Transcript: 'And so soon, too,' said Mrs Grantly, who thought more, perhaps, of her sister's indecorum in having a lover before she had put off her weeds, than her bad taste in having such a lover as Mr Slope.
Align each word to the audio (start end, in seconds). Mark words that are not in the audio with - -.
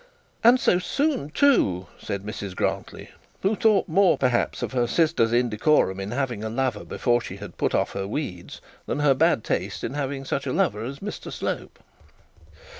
'And 0.43 0.59
so 0.59 0.79
soon, 0.79 1.29
too,' 1.29 1.85
said 1.99 2.23
Mrs 2.23 2.55
Grantly, 2.55 3.11
who 3.43 3.55
thought 3.55 3.87
more, 3.87 4.17
perhaps, 4.17 4.63
of 4.63 4.71
her 4.71 4.87
sister's 4.87 5.31
indecorum 5.31 5.99
in 5.99 6.09
having 6.09 6.43
a 6.43 6.49
lover 6.49 6.83
before 6.83 7.21
she 7.21 7.35
had 7.35 7.55
put 7.59 7.75
off 7.75 7.91
her 7.91 8.07
weeds, 8.07 8.61
than 8.87 9.01
her 9.01 9.13
bad 9.13 9.43
taste 9.43 9.83
in 9.83 9.93
having 9.93 10.25
such 10.25 10.47
a 10.47 10.53
lover 10.53 10.83
as 10.83 11.01
Mr 11.01 11.31
Slope. 11.31 11.77